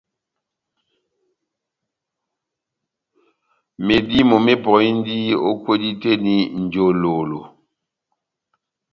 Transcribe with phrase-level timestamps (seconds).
[3.87, 5.17] Medímo mepɔhindi
[5.49, 7.39] o kwedi tɛh eni njololo